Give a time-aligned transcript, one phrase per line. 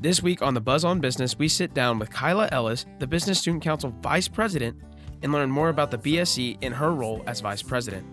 [0.00, 3.40] This week on the Buzz on Business, we sit down with Kyla Ellis, the Business
[3.40, 4.76] Student Council Vice President,
[5.24, 8.06] and learn more about the BSC in her role as Vice President.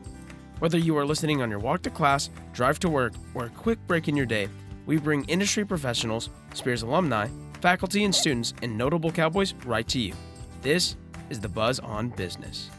[0.57, 3.77] Whether you are listening on your walk to class, drive to work, or a quick
[3.85, 4.49] break in your day,
[4.87, 7.27] we bring industry professionals, Spears alumni,
[7.61, 10.15] faculty and students, and notable cowboys right to you.
[10.63, 10.97] This
[11.29, 12.71] is the Buzz on Business.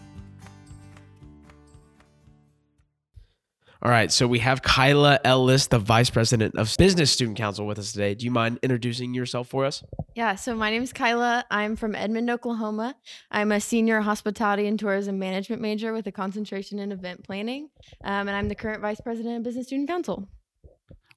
[3.83, 7.79] All right, so we have Kyla Ellis, the Vice President of Business Student Council, with
[7.79, 8.15] us today.
[8.15, 9.85] Do you mind introducing yourself for us?
[10.15, 11.45] Yeah, so my name is Kyla.
[11.51, 12.97] I'm from Edmond, Oklahoma.
[13.31, 17.69] I'm a senior hospitality and tourism management major with a concentration in event planning,
[18.03, 20.27] um, and I'm the current Vice President of Business Student Council.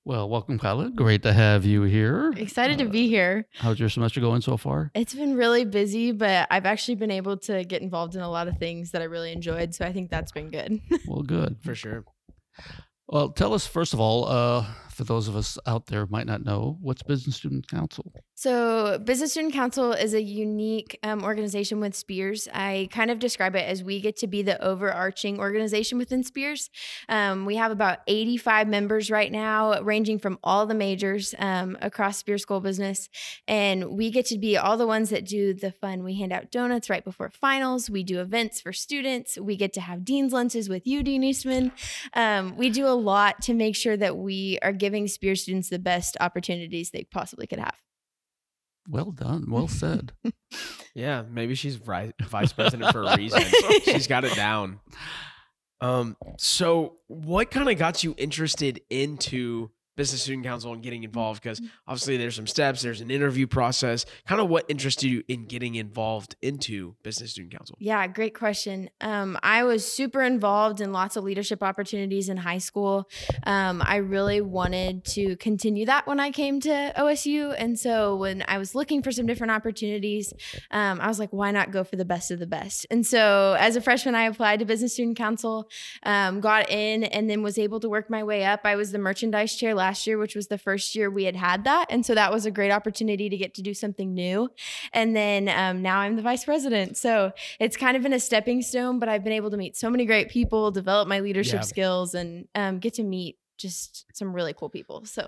[0.03, 0.89] Well, welcome, Kyla.
[0.89, 2.34] Great to have you here.
[2.36, 3.45] Excited to Uh, be here.
[3.53, 4.91] How's your semester going so far?
[4.95, 8.48] It's been really busy, but I've actually been able to get involved in a lot
[8.50, 9.73] of things that I really enjoyed.
[9.76, 10.81] So I think that's been good.
[11.08, 11.58] Well, good.
[11.64, 12.03] For sure.
[13.07, 14.65] Well, tell us first of all, uh,
[15.00, 18.11] for those of us out there might not know, what's Business Student Council?
[18.36, 22.50] So, Business Student Council is a unique um, organization with Spears.
[22.53, 26.70] I kind of describe it as we get to be the overarching organization within Spears.
[27.08, 32.17] Um, we have about 85 members right now, ranging from all the majors um, across
[32.17, 33.08] Spears School Business.
[33.47, 36.03] And we get to be all the ones that do the fun.
[36.03, 39.81] We hand out donuts right before finals, we do events for students, we get to
[39.81, 41.72] have Dean's lunches with you, Dean Eastman.
[42.14, 45.80] Um, we do a lot to make sure that we are giving Spears students the
[45.80, 47.80] best opportunities they possibly could have.
[48.88, 49.50] Well done.
[49.50, 50.14] Well said.
[50.95, 53.42] Yeah, maybe she's vi- vice president for a reason.
[53.84, 54.80] she's got it down.
[55.80, 61.44] Um, so what kind of got you interested into business student council and getting involved?
[61.44, 64.05] Because obviously there's some steps, there's an interview process.
[64.25, 67.75] Kind of what interested you in getting involved into business student council?
[67.81, 68.89] Yeah, great question.
[69.02, 73.09] Um, I was super involved in lots of leadership opportunities in high school.
[73.44, 77.54] Um, I really wanted to continue that when I came to OSU.
[77.58, 80.33] And so when I was looking for some different opportunities,
[80.71, 82.87] um, I was like, why not go for the best of the best?
[82.89, 85.70] And so as a freshman, I applied to Business Student Council,
[86.04, 88.61] um, got in, and then was able to work my way up.
[88.64, 91.64] I was the merchandise chair last year, which was the first year we had had
[91.66, 91.88] that.
[91.89, 94.50] And so that was a great opportunity to get to do something new.
[94.94, 96.98] And then um, now I'm the vice president.
[96.98, 99.89] So it's kind of been a stepping stone, but I've been able to meet so
[99.89, 101.61] many great people, develop my leadership Yeah.
[101.61, 105.05] skills, and um, get to meet just some really cool people.
[105.05, 105.28] So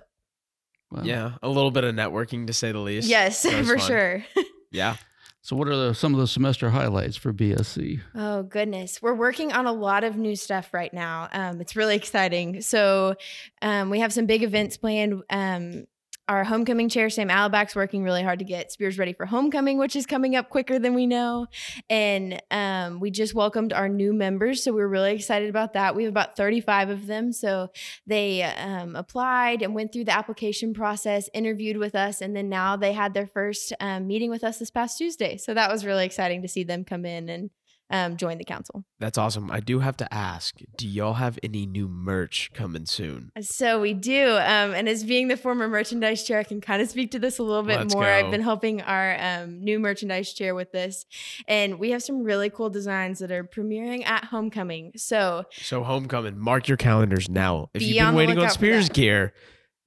[0.92, 1.04] Wow.
[1.04, 3.08] Yeah, a little bit of networking to say the least.
[3.08, 3.80] yes, for fun.
[3.80, 4.26] sure.
[4.74, 4.96] Yeah.
[5.44, 8.00] So, what are the, some of the semester highlights for BSC?
[8.14, 11.30] Oh goodness, we're working on a lot of new stuff right now.
[11.32, 12.62] Um, it's really exciting.
[12.62, 13.16] So
[13.62, 15.24] um, we have some big events planned.
[15.32, 15.86] Um,
[16.32, 19.98] our homecoming chair, Sam Alaback's working really hard to get Spears ready for homecoming, which
[19.98, 21.48] is coming up quicker than we know.
[21.90, 25.94] And um, we just welcomed our new members, so we're really excited about that.
[25.94, 27.70] We have about 35 of them, so
[28.08, 32.78] they um, applied and went through the application process, interviewed with us, and then now
[32.78, 35.36] they had their first um, meeting with us this past Tuesday.
[35.36, 37.50] So that was really exciting to see them come in and
[37.92, 38.84] um, join the council.
[39.00, 39.52] That's awesome.
[39.52, 43.32] I do have to ask, do y'all have any new merch coming soon?
[43.42, 46.90] So we do, um, and as being the former merchandise chair, I can kind of
[46.90, 48.04] speak to this a little bit Let's more.
[48.04, 48.10] go.
[48.10, 51.06] I've been helping our um, new merchandise chair with this,
[51.48, 54.94] and we have some really cool designs that are premiering at homecoming.
[54.96, 57.70] So So homecoming, mark your calendars now.
[57.74, 59.34] If you've been waiting on lookout Spears gear,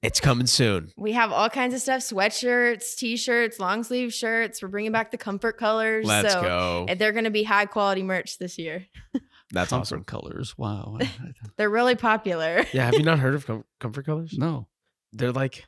[0.05, 0.91] it's coming soon.
[0.97, 4.61] we have all kinds of stuff: sweatshirts, t-shirts, long sleeve shirts.
[4.61, 6.05] We're bringing back the comfort colors.
[6.05, 6.85] Let's so go.
[6.97, 8.85] They're going to be high quality merch this year.
[9.51, 10.03] That's Comfort awesome.
[10.05, 10.57] colors.
[10.57, 10.97] Wow.
[10.99, 12.65] I- I- They're really popular.
[12.73, 14.33] Yeah, have you not heard of com- comfort colors?
[14.37, 14.67] no.
[15.13, 15.65] They're like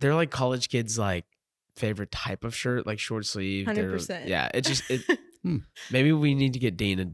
[0.00, 1.24] they're like college kids like
[1.74, 3.66] favorite type of shirt, like short sleeve.
[3.66, 4.28] They're- 100%.
[4.28, 5.00] Yeah, it just it
[5.42, 5.58] Hmm.
[5.90, 7.06] maybe we need to get Dana.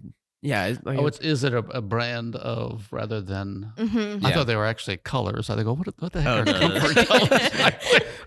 [0.45, 3.73] Yeah, like Oh, it's is it a, a brand of rather than?
[3.77, 4.25] Mhm.
[4.25, 4.35] I Yeah.
[4.35, 5.49] thought they were actually colors.
[5.49, 6.81] I think, oh, what, what the heck Oh, are no, no, no.
[6.81, 7.51] comfort colors?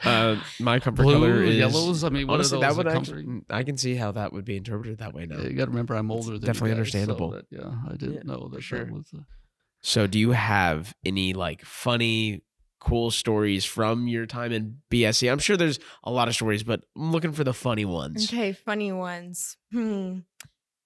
[0.05, 2.03] uh, my comfort Blue, color is yellows.
[2.05, 3.41] I mean, what honestly, are that those would that come actually.
[3.49, 5.39] I can see how that would be interpreted that way now.
[5.41, 7.31] You got to remember, I'm older than you definitely guys, so understandable.
[7.31, 8.61] that- yeah, I didn't Yeah, know that.
[8.63, 8.85] sure.
[8.85, 9.25] That was a,
[9.81, 12.43] So, do you have any like funny,
[12.79, 15.29] cool stories from your time in BSC?
[15.29, 18.31] I'm sure there's a lot of stories, but I'm looking for the funny ones.
[18.31, 19.57] Okay, funny ones.
[19.73, 20.19] Hmm.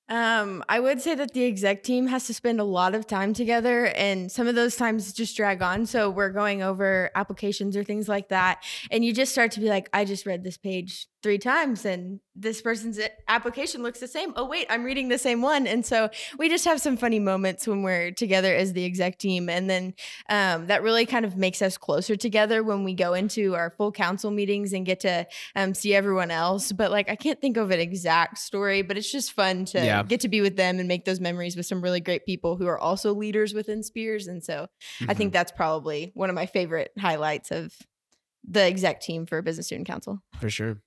[0.10, 3.32] Um, I would say that the exec team has to spend a lot of time
[3.32, 5.86] together, and some of those times just drag on.
[5.86, 9.70] So we're going over applications or things like that, and you just start to be
[9.70, 14.32] like, "I just read this page three times, and this person's application looks the same.
[14.36, 17.68] Oh wait, I'm reading the same one." And so we just have some funny moments
[17.68, 19.94] when we're together as the exec team, and then
[20.30, 23.92] um, that really kind of makes us closer together when we go into our full
[23.92, 26.72] council meetings and get to um, see everyone else.
[26.72, 30.04] But like, I can't think of an exact story, but it's just fun to Yeah.
[30.04, 32.68] get to be with them and make those memories with some really great people who
[32.68, 34.28] are also leaders within Spears.
[34.28, 34.68] And so
[35.02, 35.14] I Mm-hmm.
[35.18, 37.74] think that's probably one of my favorite highlights of
[38.48, 40.22] the exec team for Business Student Council.
[40.40, 40.82] For sure.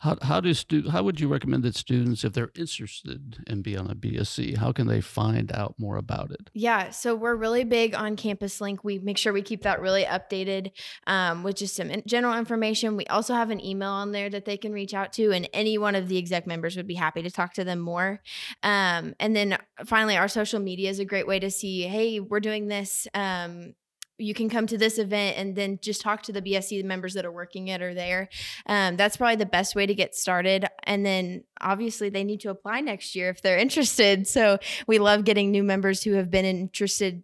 [0.00, 3.78] How how do stu- how would you recommend that students, if they're interested in being
[3.78, 6.50] on a BSC, how can they find out more about it?
[6.54, 8.84] Yeah, so we're really big on Campus Link.
[8.84, 10.72] We make sure we keep that really updated
[11.06, 12.96] um, with just some in- general information.
[12.96, 15.78] We also have an email on there that they can reach out to, and any
[15.78, 18.20] one of the exec members would be happy to talk to them more.
[18.62, 22.40] Um, and then finally, our social media is a great way to see, hey, we're
[22.40, 23.06] doing this.
[23.14, 23.74] Um,
[24.18, 27.24] you can come to this event and then just talk to the BSC members that
[27.26, 28.28] are working it or there.
[28.66, 30.66] Um, that's probably the best way to get started.
[30.84, 34.26] And then obviously they need to apply next year if they're interested.
[34.26, 37.22] So we love getting new members who have been interested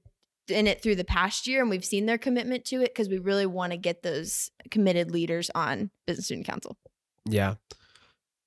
[0.49, 3.19] in it through the past year and we've seen their commitment to it because we
[3.19, 6.77] really want to get those committed leaders on Business Student Council.
[7.25, 7.55] Yeah.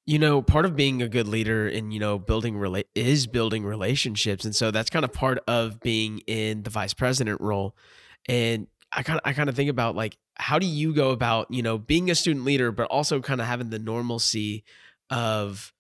[0.06, 3.66] You know, part of being a good leader and you know building rela- is building
[3.66, 7.76] relationships, and so that's kind of part of being in the vice president role.
[8.28, 11.52] And I kind of I kind of think about like how do you go about
[11.52, 14.64] you know being a student leader, but also kind of having the normalcy
[15.10, 15.74] of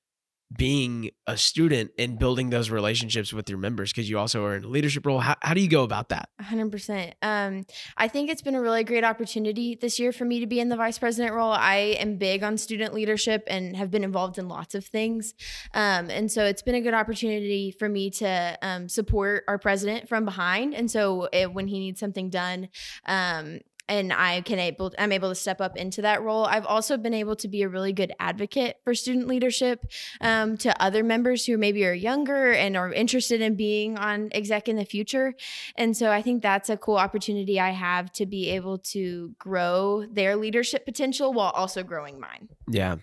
[0.55, 4.63] being a student and building those relationships with your members because you also are in
[4.63, 5.19] a leadership role.
[5.19, 6.29] How, how do you go about that?
[6.41, 7.13] 100%.
[7.21, 7.65] Um,
[7.97, 10.69] I think it's been a really great opportunity this year for me to be in
[10.69, 11.51] the vice president role.
[11.51, 15.33] I am big on student leadership and have been involved in lots of things.
[15.73, 20.07] Um, and so it's been a good opportunity for me to um, support our president
[20.07, 20.75] from behind.
[20.75, 22.69] And so it, when he needs something done,
[23.07, 26.45] um, and I can able I'm able to step up into that role.
[26.45, 29.85] I've also been able to be a really good advocate for student leadership
[30.21, 34.67] um, to other members who maybe are younger and are interested in being on exec
[34.67, 35.33] in the future.
[35.75, 40.05] And so I think that's a cool opportunity I have to be able to grow
[40.11, 42.49] their leadership potential while also growing mine.
[42.67, 42.97] Yeah.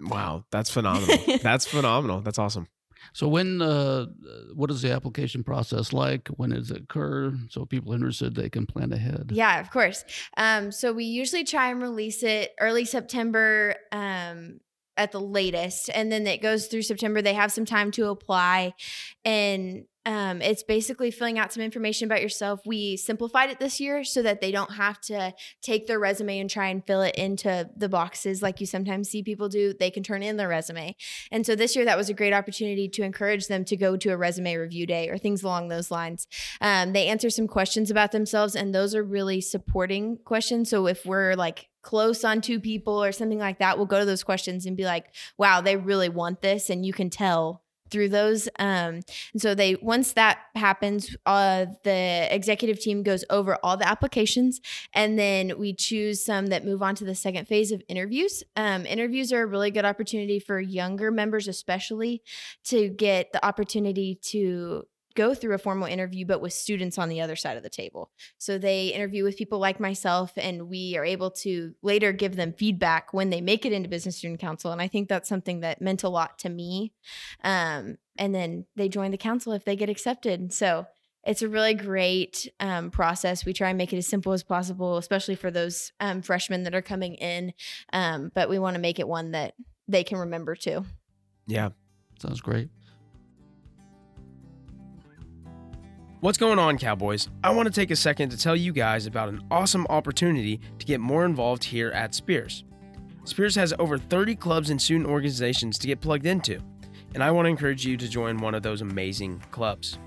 [0.00, 1.38] Wow, that's phenomenal.
[1.42, 2.20] that's phenomenal.
[2.20, 2.68] That's awesome.
[3.12, 4.06] So when uh,
[4.54, 6.28] what is the application process like?
[6.28, 7.34] When does it occur?
[7.48, 9.30] So people interested they can plan ahead.
[9.32, 10.04] Yeah, of course.
[10.36, 13.76] Um, so we usually try and release it early September.
[13.92, 14.60] Um,
[14.96, 18.74] at the latest and then it goes through september they have some time to apply
[19.24, 22.60] and um, it's basically filling out some information about yourself.
[22.64, 26.48] We simplified it this year so that they don't have to take their resume and
[26.48, 29.74] try and fill it into the boxes like you sometimes see people do.
[29.78, 30.96] They can turn in their resume.
[31.30, 34.08] And so this year, that was a great opportunity to encourage them to go to
[34.08, 36.26] a resume review day or things along those lines.
[36.62, 40.70] Um, they answer some questions about themselves, and those are really supporting questions.
[40.70, 44.06] So if we're like, close on two people or something like that, we'll go to
[44.06, 45.06] those questions and be like,
[45.36, 46.70] wow, they really want this.
[46.70, 48.48] And you can tell through those.
[48.58, 49.00] Um,
[49.32, 54.60] and so they once that happens, uh, the executive team goes over all the applications,
[54.92, 58.42] and then we choose some that move on to the second phase of interviews.
[58.56, 62.22] Um, interviews are a really good opportunity for younger members, especially,
[62.64, 64.84] to get the opportunity to
[65.18, 68.12] go through a formal interview, but with students on the other side of the table.
[68.38, 72.52] So they interview with people like myself, and we are able to later give them
[72.52, 74.70] feedback when they make it into Business Student Council.
[74.70, 76.92] And I think that's something that meant a lot to me.
[77.42, 80.52] Um, and then they join the council if they get accepted.
[80.52, 80.86] So
[81.24, 83.44] it's a really great um, process.
[83.44, 86.76] We try and make it as simple as possible, especially for those um, freshmen that
[86.76, 87.54] are coming in.
[87.92, 89.54] Um, but we want to make it one that
[89.88, 90.84] they can remember too.
[91.48, 91.70] Yeah.
[92.20, 92.68] Sounds great.
[96.20, 97.28] What's going on, Cowboys?
[97.44, 100.84] I want to take a second to tell you guys about an awesome opportunity to
[100.84, 102.64] get more involved here at Spears.
[103.22, 106.60] Spears has over 30 clubs and student organizations to get plugged into,
[107.14, 110.00] and I want to encourage you to join one of those amazing clubs.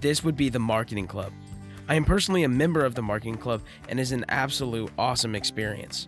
[0.00, 1.32] This would be the Marketing Club.
[1.88, 6.06] I am personally a member of the Marketing Club and is an absolute awesome experience.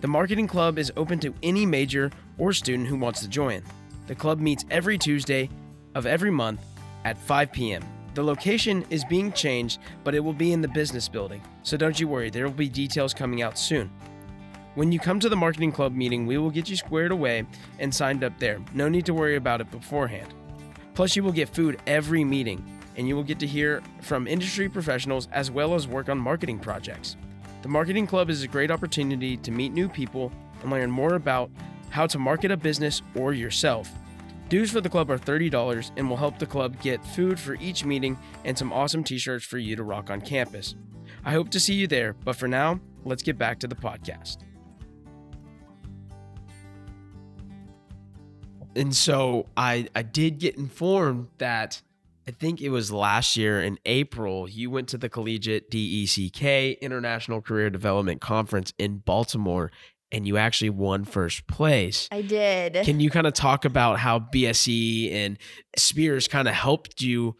[0.00, 3.64] The Marketing Club is open to any major or student who wants to join.
[4.06, 5.50] The club meets every Tuesday
[5.96, 6.60] of every month
[7.04, 7.82] at 5 p.m.
[8.14, 11.98] The location is being changed, but it will be in the business building, so don't
[11.98, 13.90] you worry, there will be details coming out soon.
[14.76, 17.44] When you come to the marketing club meeting, we will get you squared away
[17.80, 18.60] and signed up there.
[18.72, 20.32] No need to worry about it beforehand.
[20.94, 22.64] Plus, you will get food every meeting,
[22.96, 26.60] and you will get to hear from industry professionals as well as work on marketing
[26.60, 27.16] projects.
[27.62, 30.30] The marketing club is a great opportunity to meet new people
[30.62, 31.50] and learn more about
[31.90, 33.90] how to market a business or yourself.
[34.54, 37.84] Dues for the club are $30 and will help the club get food for each
[37.84, 40.76] meeting and some awesome t shirts for you to rock on campus.
[41.24, 44.44] I hope to see you there, but for now, let's get back to the podcast.
[48.76, 51.82] And so I, I did get informed that
[52.28, 57.42] I think it was last year in April, you went to the Collegiate DECA International
[57.42, 59.72] Career Development Conference in Baltimore
[60.14, 62.08] and you actually won first place.
[62.12, 62.84] I did.
[62.84, 65.38] Can you kind of talk about how BSC and
[65.76, 67.36] Spears kind of helped you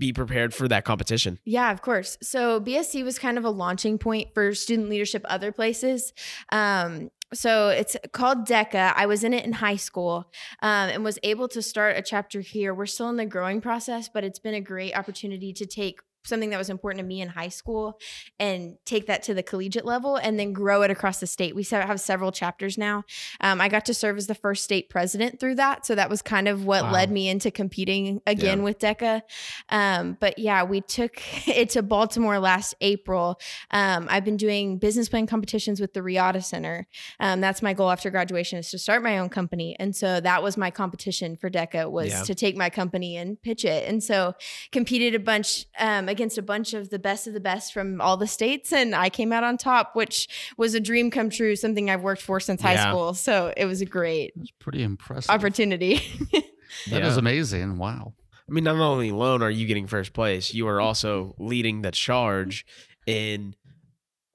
[0.00, 1.38] be prepared for that competition?
[1.44, 2.18] Yeah, of course.
[2.20, 6.12] So BSC was kind of a launching point for student leadership other places.
[6.50, 8.92] Um, so it's called DECA.
[8.96, 10.30] I was in it in high school
[10.60, 12.74] um, and was able to start a chapter here.
[12.74, 16.50] We're still in the growing process, but it's been a great opportunity to take something
[16.50, 17.98] that was important to me in high school
[18.38, 21.54] and take that to the collegiate level and then grow it across the state.
[21.54, 23.04] We have several chapters now.
[23.40, 25.84] Um, I got to serve as the first state president through that.
[25.86, 26.92] So that was kind of what wow.
[26.92, 28.64] led me into competing again yeah.
[28.64, 29.22] with DECA.
[29.68, 33.40] Um, but yeah, we took it to Baltimore last April.
[33.70, 36.86] Um, I've been doing business plan competitions with the Riata Center.
[37.20, 39.76] Um, that's my goal after graduation is to start my own company.
[39.78, 42.22] And so that was my competition for DECA was yeah.
[42.22, 43.88] to take my company and pitch it.
[43.88, 44.34] And so
[44.70, 48.16] competed a bunch um, against a bunch of the best of the best from all
[48.16, 51.90] the states, and I came out on top, which was a dream come true, something
[51.90, 53.14] I've worked for since high school.
[53.14, 56.00] So it was a great, That's pretty impressive opportunity.
[56.88, 57.08] That yeah.
[57.08, 57.76] is amazing.
[57.76, 58.14] Wow.
[58.48, 61.90] I mean, not only alone are you getting first place, you are also leading the
[61.90, 62.64] charge
[63.06, 63.54] in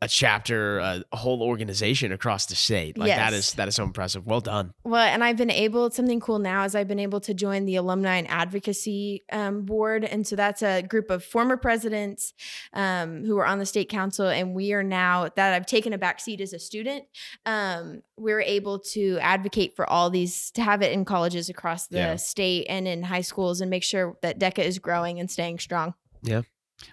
[0.01, 2.97] a chapter, a, a, whole organization across the state.
[2.97, 3.17] Like yes.
[3.17, 4.27] that is that is so impressive.
[4.27, 4.73] Well done.
[4.83, 5.89] Well, and I've been able.
[5.89, 10.03] Something cool now is I've been able to join the alumni and advocacy um, board,
[10.03, 12.33] and so that's a group of former presidents
[12.73, 15.97] um, who are on the state council, and we are now that I've taken a
[15.97, 17.05] back seat as a student.
[17.45, 21.97] Um, we're able to advocate for all these to have it in colleges across the
[21.97, 22.15] yeah.
[22.17, 25.95] state and in high schools, and make sure that DECA is growing and staying strong.
[26.21, 26.41] Yeah.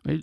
[0.08, 0.16] Uh,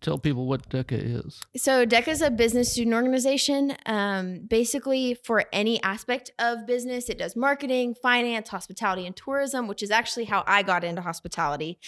[0.00, 1.40] tell people what DECA is.
[1.56, 3.76] So, DECA is a business student organization.
[3.86, 9.82] Um, basically, for any aspect of business, it does marketing, finance, hospitality, and tourism, which
[9.82, 11.78] is actually how I got into hospitality.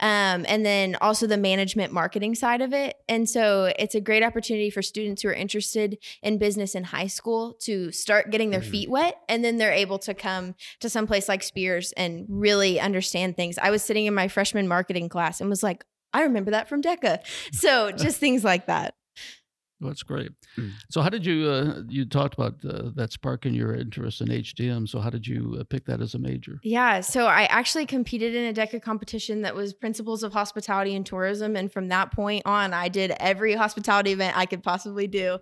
[0.00, 2.96] Um, and then also the management marketing side of it.
[3.08, 7.06] And so, it's a great opportunity for students who are interested in business in high
[7.06, 8.70] school to start getting their mm-hmm.
[8.70, 9.20] feet wet.
[9.28, 13.58] And then they're able to come to some place like Spears and really understand things.
[13.58, 15.84] I was sitting in my freshman marketing class and was like,
[16.14, 17.18] I remember that from DECA.
[17.52, 18.94] So just things like that.
[19.84, 20.30] That's great.
[20.56, 20.72] Mm.
[20.90, 21.48] So, how did you?
[21.48, 24.88] Uh, you talked about uh, that sparking your interest in HTM?
[24.88, 26.58] So, how did you uh, pick that as a major?
[26.62, 31.04] Yeah, so I actually competed in a DECA competition that was Principles of Hospitality and
[31.04, 35.38] Tourism, and from that point on, I did every hospitality event I could possibly do.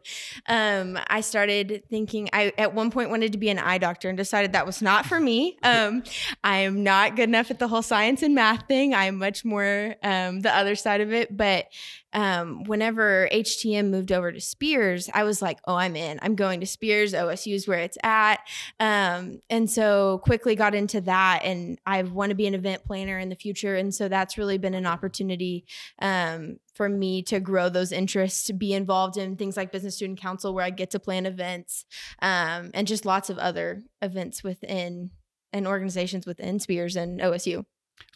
[0.46, 2.28] Um, I started thinking.
[2.32, 5.06] I at one point wanted to be an eye doctor and decided that was not
[5.06, 5.58] for me.
[5.72, 6.02] Um,
[6.44, 8.94] I am not good enough at the whole science and math thing.
[8.94, 11.66] I am much more um, the other side of it, but
[12.12, 16.18] um, whenever HTM moved over to Spears, I was like, oh, I'm in.
[16.22, 17.12] I'm going to Spears.
[17.12, 18.40] OSU is where it's at.
[18.80, 21.42] Um, and so quickly got into that.
[21.44, 23.76] And I want to be an event planner in the future.
[23.76, 25.64] And so that's really been an opportunity
[26.00, 30.20] um, for me to grow those interests, to be involved in things like Business Student
[30.20, 31.84] Council, where I get to plan events
[32.20, 35.10] um, and just lots of other events within
[35.52, 37.64] and organizations within Spears and OSU.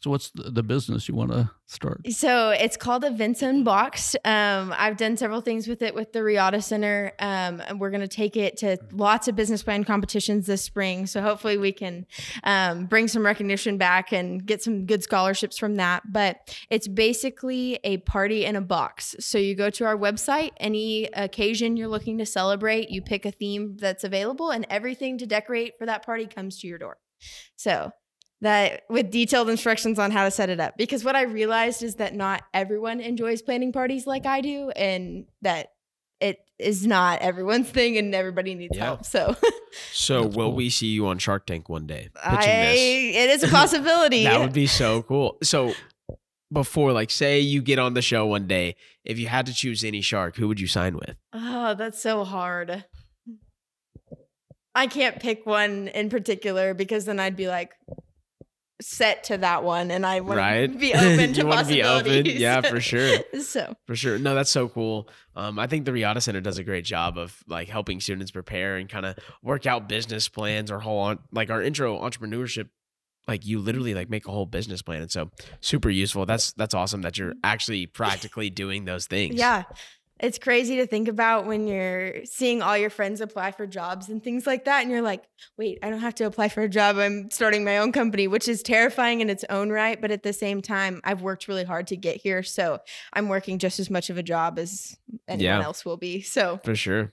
[0.00, 2.00] So, what's the business you want to start?
[2.12, 4.16] So, it's called Events Unboxed.
[4.24, 8.02] Um, I've done several things with it with the Riata Center, um, and we're going
[8.02, 11.06] to take it to lots of business plan competitions this spring.
[11.06, 12.06] So, hopefully, we can
[12.44, 16.02] um, bring some recognition back and get some good scholarships from that.
[16.12, 19.16] But it's basically a party in a box.
[19.20, 23.30] So, you go to our website, any occasion you're looking to celebrate, you pick a
[23.30, 26.98] theme that's available, and everything to decorate for that party comes to your door.
[27.56, 27.92] So,
[28.42, 30.76] that with detailed instructions on how to set it up.
[30.76, 35.26] Because what i realized is that not everyone enjoys planning parties like i do and
[35.42, 35.68] that
[36.20, 38.84] it is not everyone's thing and everybody needs yeah.
[38.84, 39.36] help so.
[39.92, 40.54] So That's will cool.
[40.54, 42.08] we see you on shark tank one day?
[42.14, 44.24] Pitching I, this it is a possibility.
[44.24, 45.36] That would be so cool.
[45.42, 45.74] So
[46.50, 49.82] before like say you get on the show one day if you had to choose
[49.84, 51.16] any shark who would you sign with?
[51.32, 52.84] Oh that's so hard.
[54.74, 57.72] I can't pick one in particular because then I'd be like,
[58.80, 60.72] set to that one and I want right?
[60.72, 62.22] to be open to possibilities.
[62.24, 62.40] Be open?
[62.40, 63.18] Yeah, for sure.
[63.40, 64.18] so for sure.
[64.18, 65.08] No, that's so cool.
[65.34, 68.76] Um, I think the Riata Center does a great job of like helping students prepare
[68.76, 72.68] and kind of work out business plans or whole on like our intro entrepreneurship.
[73.28, 75.02] Like you literally like make a whole business plan.
[75.02, 75.30] And so
[75.60, 76.26] super useful.
[76.26, 79.34] That's that's awesome that you're actually practically doing those things.
[79.34, 79.64] Yeah.
[80.18, 84.22] It's crazy to think about when you're seeing all your friends apply for jobs and
[84.22, 84.80] things like that.
[84.80, 85.24] And you're like,
[85.58, 86.96] wait, I don't have to apply for a job.
[86.96, 90.00] I'm starting my own company, which is terrifying in its own right.
[90.00, 92.42] But at the same time, I've worked really hard to get here.
[92.42, 92.78] So
[93.12, 94.96] I'm working just as much of a job as
[95.28, 96.22] anyone yeah, else will be.
[96.22, 97.12] So for sure.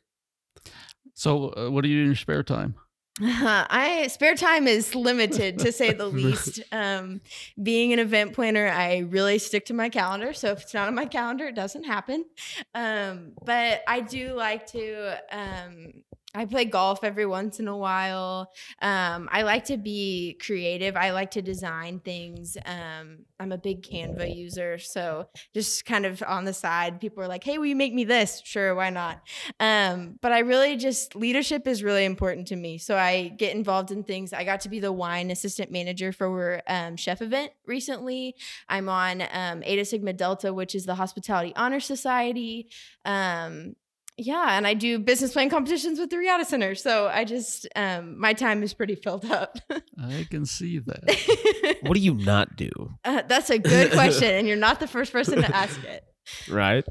[1.13, 2.75] So, uh, what do you do in your spare time?
[3.21, 6.61] I spare time is limited to say the least.
[6.71, 7.21] Um,
[7.61, 10.33] being an event planner, I really stick to my calendar.
[10.33, 12.25] So if it's not on my calendar, it doesn't happen.
[12.73, 15.93] Um, but I do like to um,
[16.35, 18.51] I play golf every once in a while.
[18.81, 20.95] Um, I like to be creative.
[20.95, 22.57] I like to design things.
[22.65, 27.27] Um, I'm a big Canva user, so just kind of on the side, people are
[27.27, 29.21] like, "Hey, will you make me this?" Sure, why not?
[29.59, 33.91] Um, but I really just leadership is really important to me, so I get involved
[33.91, 34.33] in things.
[34.33, 38.35] I got to be the wine assistant manager for um, chef event recently.
[38.69, 42.69] I'm on um, Eta Sigma Delta, which is the Hospitality Honor Society.
[43.05, 43.75] Um,
[44.17, 46.75] yeah, and I do business plan competitions with the Riata Center.
[46.75, 49.57] So I just um, my time is pretty filled up.
[49.71, 51.77] I can see that.
[51.81, 52.69] what do you not do?
[53.03, 56.03] Uh, that's a good question, and you're not the first person to ask it.
[56.49, 56.85] Right.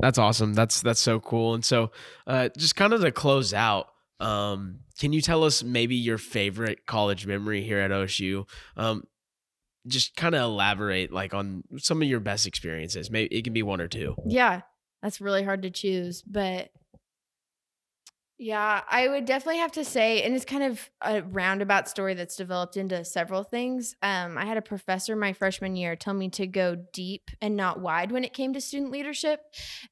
[0.00, 0.54] That's awesome.
[0.54, 1.54] That's that's so cool.
[1.54, 1.92] And so,
[2.26, 3.86] uh, just kind of to close out,
[4.18, 8.48] um, can you tell us maybe your favorite college memory here at OSU?
[8.76, 9.04] Um,
[9.86, 13.10] just kind of elaborate like on some of your best experiences.
[13.10, 14.16] Maybe it can be one or two.
[14.26, 14.62] Yeah
[15.04, 16.22] that's really hard to choose.
[16.22, 16.70] But
[18.36, 22.34] yeah, I would definitely have to say, and it's kind of a roundabout story that's
[22.34, 23.94] developed into several things.
[24.02, 27.80] Um, I had a professor my freshman year tell me to go deep and not
[27.80, 29.40] wide when it came to student leadership.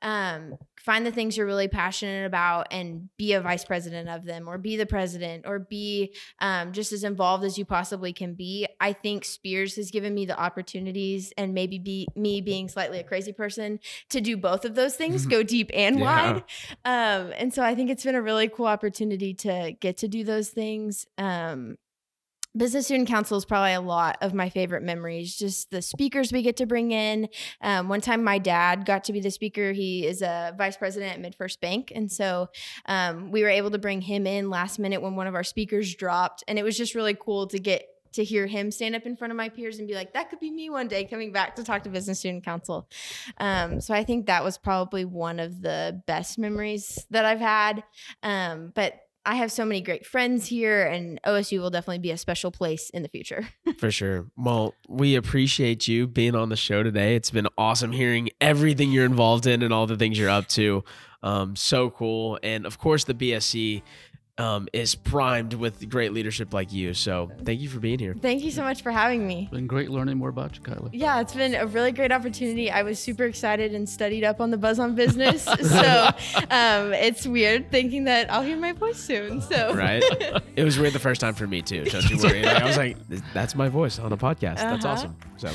[0.02, 4.48] Um, find the things you're really passionate about and be a vice president of them,
[4.48, 8.66] or be the president, or be um, just as involved as you possibly can be.
[8.80, 13.04] I think Spears has given me the opportunities, and maybe be me being slightly a
[13.04, 13.78] crazy person,
[14.10, 16.32] to do both of those things, go deep and yeah.
[16.32, 16.44] wide.
[16.84, 20.08] Um, and so I think it's been a really really cool opportunity to get to
[20.08, 21.06] do those things.
[21.18, 21.76] Um,
[22.54, 25.36] Business Student Council is probably a lot of my favorite memories.
[25.36, 27.28] Just the speakers we get to bring in.
[27.62, 29.72] Um, one time, my dad got to be the speaker.
[29.72, 32.48] He is a vice president at MidFirst Bank, and so
[32.86, 35.94] um, we were able to bring him in last minute when one of our speakers
[35.94, 39.16] dropped, and it was just really cool to get to hear him stand up in
[39.16, 41.56] front of my peers and be like, that could be me one day coming back
[41.56, 42.88] to talk to Business Student Council.
[43.38, 47.84] Um, so I think that was probably one of the best memories that I've had.
[48.22, 52.16] Um, but I have so many great friends here, and OSU will definitely be a
[52.16, 53.48] special place in the future.
[53.78, 54.26] For sure.
[54.36, 57.14] Well, we appreciate you being on the show today.
[57.14, 60.82] It's been awesome hearing everything you're involved in and all the things you're up to.
[61.22, 62.40] Um, so cool.
[62.42, 63.82] And of course, the BSC
[64.42, 66.94] um, is primed with great leadership like you.
[66.94, 68.16] So thank you for being here.
[68.20, 69.42] Thank you so much for having me.
[69.42, 70.90] It's been great learning more about you, Kyla.
[70.92, 72.68] Yeah, it's been a really great opportunity.
[72.68, 75.44] I was super excited and studied up on the buzz on business.
[75.60, 76.10] so
[76.50, 79.40] um, it's weird thinking that I'll hear my voice soon.
[79.42, 80.02] So right,
[80.56, 81.84] it was weird the first time for me too.
[81.84, 82.42] Don't you worry.
[82.42, 82.96] Like, I was like,
[83.32, 84.58] that's my voice on a podcast.
[84.58, 84.70] Uh-huh.
[84.72, 85.16] That's awesome.
[85.36, 85.50] So.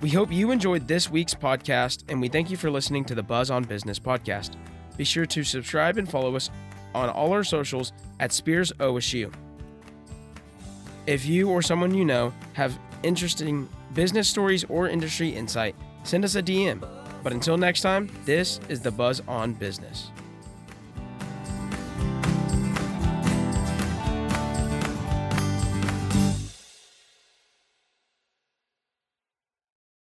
[0.00, 3.22] We hope you enjoyed this week's podcast, and we thank you for listening to the
[3.22, 4.56] Buzz on Business podcast.
[4.98, 6.50] Be sure to subscribe and follow us
[6.94, 9.32] on all our socials at Spears OSU.
[11.06, 16.34] If you or someone you know have interesting business stories or industry insight, send us
[16.36, 16.86] a DM.
[17.22, 20.10] But until next time, this is the Buzz on Business.